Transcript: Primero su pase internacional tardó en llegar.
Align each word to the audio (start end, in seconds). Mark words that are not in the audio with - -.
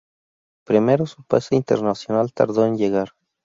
Primero 0.65 1.05
su 1.05 1.23
pase 1.23 1.55
internacional 1.55 2.33
tardó 2.33 2.65
en 2.65 2.75
llegar. 2.75 3.09